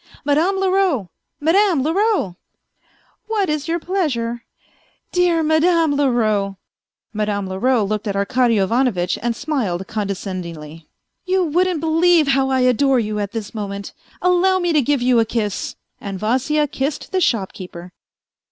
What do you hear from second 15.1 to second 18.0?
a kiss...." And Vasya kissed the shopkeeper.